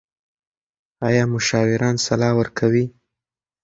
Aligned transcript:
ایا 1.07 1.23
مشاوران 1.33 1.95
سلا 2.05 2.29
ورکوي؟ 2.39 2.85